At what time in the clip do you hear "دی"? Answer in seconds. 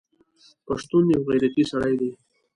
1.99-2.11